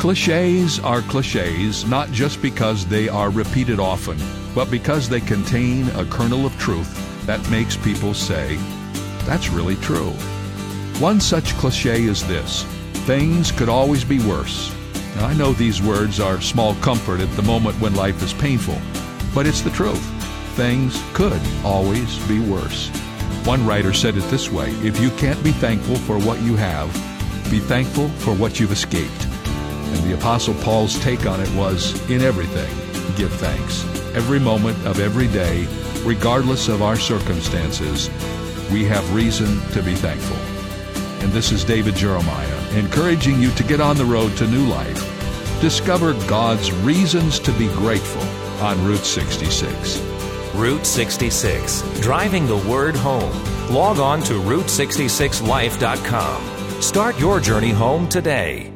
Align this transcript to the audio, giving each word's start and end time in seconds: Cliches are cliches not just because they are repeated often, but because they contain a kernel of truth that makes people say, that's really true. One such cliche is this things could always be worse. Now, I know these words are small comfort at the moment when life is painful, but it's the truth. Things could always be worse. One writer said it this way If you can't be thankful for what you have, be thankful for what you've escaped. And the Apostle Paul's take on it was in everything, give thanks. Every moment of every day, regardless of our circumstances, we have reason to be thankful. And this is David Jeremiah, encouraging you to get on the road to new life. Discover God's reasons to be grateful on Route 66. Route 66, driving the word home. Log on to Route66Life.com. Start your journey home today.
Cliches 0.00 0.80
are 0.80 1.02
cliches 1.02 1.84
not 1.84 2.10
just 2.10 2.40
because 2.40 2.86
they 2.86 3.06
are 3.06 3.28
repeated 3.28 3.78
often, 3.78 4.16
but 4.54 4.70
because 4.70 5.10
they 5.10 5.20
contain 5.20 5.86
a 5.90 6.06
kernel 6.06 6.46
of 6.46 6.58
truth 6.58 6.88
that 7.26 7.50
makes 7.50 7.76
people 7.76 8.14
say, 8.14 8.56
that's 9.26 9.50
really 9.50 9.76
true. 9.76 10.12
One 11.00 11.20
such 11.20 11.52
cliche 11.58 12.04
is 12.04 12.26
this 12.26 12.62
things 13.04 13.52
could 13.52 13.68
always 13.68 14.02
be 14.02 14.20
worse. 14.20 14.74
Now, 15.16 15.26
I 15.26 15.34
know 15.34 15.52
these 15.52 15.82
words 15.82 16.18
are 16.18 16.40
small 16.40 16.74
comfort 16.76 17.20
at 17.20 17.30
the 17.36 17.42
moment 17.42 17.78
when 17.78 17.94
life 17.94 18.22
is 18.22 18.32
painful, 18.32 18.80
but 19.34 19.46
it's 19.46 19.60
the 19.60 19.68
truth. 19.68 20.02
Things 20.56 20.98
could 21.12 21.42
always 21.62 22.18
be 22.26 22.40
worse. 22.40 22.88
One 23.44 23.66
writer 23.66 23.92
said 23.92 24.16
it 24.16 24.24
this 24.30 24.50
way 24.50 24.70
If 24.82 24.98
you 24.98 25.10
can't 25.18 25.44
be 25.44 25.52
thankful 25.52 25.96
for 25.96 26.18
what 26.18 26.40
you 26.40 26.56
have, 26.56 26.90
be 27.50 27.58
thankful 27.58 28.08
for 28.08 28.34
what 28.34 28.58
you've 28.58 28.72
escaped. 28.72 29.29
And 29.92 30.04
the 30.04 30.14
Apostle 30.14 30.54
Paul's 30.54 30.98
take 31.00 31.26
on 31.26 31.40
it 31.40 31.52
was 31.54 31.94
in 32.10 32.22
everything, 32.22 32.70
give 33.16 33.32
thanks. 33.34 33.84
Every 34.14 34.38
moment 34.38 34.78
of 34.86 35.00
every 35.00 35.26
day, 35.28 35.66
regardless 36.04 36.68
of 36.68 36.82
our 36.82 36.96
circumstances, 36.96 38.08
we 38.70 38.84
have 38.84 39.14
reason 39.14 39.60
to 39.72 39.82
be 39.82 39.94
thankful. 39.94 40.36
And 41.22 41.32
this 41.32 41.52
is 41.52 41.64
David 41.64 41.96
Jeremiah, 41.96 42.76
encouraging 42.76 43.40
you 43.40 43.50
to 43.52 43.64
get 43.64 43.80
on 43.80 43.96
the 43.96 44.04
road 44.04 44.36
to 44.38 44.46
new 44.46 44.66
life. 44.66 45.00
Discover 45.60 46.14
God's 46.26 46.72
reasons 46.72 47.38
to 47.40 47.52
be 47.52 47.68
grateful 47.74 48.22
on 48.64 48.82
Route 48.84 49.04
66. 49.04 50.00
Route 50.54 50.86
66, 50.86 51.82
driving 52.00 52.46
the 52.46 52.56
word 52.56 52.96
home. 52.96 53.30
Log 53.70 53.98
on 53.98 54.22
to 54.22 54.34
Route66Life.com. 54.34 56.82
Start 56.82 57.18
your 57.18 57.40
journey 57.40 57.70
home 57.70 58.08
today. 58.08 58.72